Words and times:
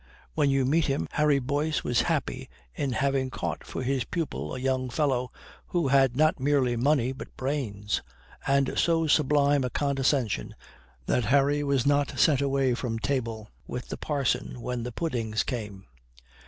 When 0.33 0.49
you 0.49 0.65
meet 0.65 0.85
him, 0.85 1.05
Harry 1.11 1.37
Boyce 1.37 1.83
was 1.83 2.01
happy 2.09 2.49
in 2.73 2.93
having 2.93 3.29
caught 3.29 3.63
for 3.63 3.83
his 3.83 4.03
pupil 4.03 4.55
a 4.55 4.59
young 4.59 4.89
fellow 4.89 5.31
who 5.67 5.89
had 5.89 6.17
not 6.17 6.39
merely 6.39 6.75
money 6.75 7.11
but 7.11 7.37
brains, 7.37 8.01
and 8.47 8.79
so 8.79 9.05
sublime 9.05 9.63
a 9.63 9.69
condescension 9.69 10.55
that 11.05 11.25
Harry 11.25 11.63
was 11.63 11.85
not 11.85 12.17
sent 12.19 12.41
away 12.41 12.73
from 12.73 12.97
table 12.97 13.51
with 13.67 13.89
the 13.89 13.97
parson 13.97 14.59
when 14.59 14.81
the 14.81 14.91
puddings 14.91 15.43
came. 15.43 15.85